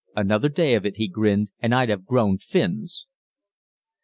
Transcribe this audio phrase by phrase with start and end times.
[0.15, 3.05] "Another day of it," he grinned, "and I'd have grown fins."